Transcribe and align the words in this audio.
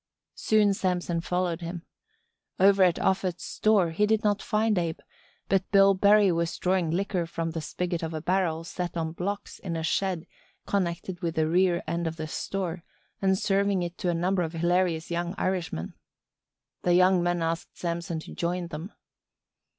Soon 0.33 0.73
Samson 0.73 1.21
followed 1.21 1.61
him. 1.61 1.83
Over 2.59 2.81
at 2.81 2.97
Offut's 2.97 3.43
store 3.43 3.91
he 3.91 4.07
did 4.07 4.23
not 4.23 4.41
find 4.41 4.75
Abe, 4.79 4.99
but 5.47 5.69
Bill 5.69 5.93
Berry 5.93 6.31
was 6.31 6.57
drawing 6.57 6.89
liquor 6.89 7.27
from 7.27 7.51
the 7.51 7.61
spigot 7.61 8.01
of 8.01 8.11
a 8.11 8.19
barrel 8.19 8.63
set 8.63 8.97
on 8.97 9.11
blocks 9.11 9.59
in 9.59 9.75
a 9.75 9.83
shed 9.83 10.25
connected 10.65 11.21
with 11.21 11.35
the 11.35 11.47
rear 11.47 11.83
end 11.87 12.07
of 12.07 12.15
the 12.15 12.25
store 12.25 12.81
and 13.21 13.37
serving 13.37 13.83
it 13.83 13.95
to 13.99 14.09
a 14.09 14.15
number 14.15 14.41
of 14.41 14.53
hilarious 14.53 15.11
young 15.11 15.35
Irishmen. 15.37 15.93
The 16.81 16.95
young 16.95 17.21
men 17.21 17.43
asked 17.43 17.77
Samson 17.77 18.19
to 18.21 18.33
join 18.33 18.69
them. 18.69 18.91